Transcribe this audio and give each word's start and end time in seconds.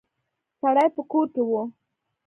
سړی 0.59 0.87
په 0.95 1.01
کور 1.11 1.25
کې 1.33 1.41
و. 1.49 1.51